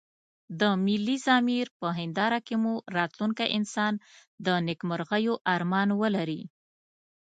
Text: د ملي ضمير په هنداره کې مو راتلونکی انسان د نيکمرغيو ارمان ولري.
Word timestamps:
د 0.59 0.61
ملي 0.85 1.17
ضمير 1.27 1.65
په 1.79 1.87
هنداره 1.99 2.39
کې 2.47 2.55
مو 2.63 2.73
راتلونکی 2.97 3.45
انسان 3.57 3.93
د 4.45 4.47
نيکمرغيو 4.67 5.33
ارمان 5.55 5.89
ولري. 6.01 6.41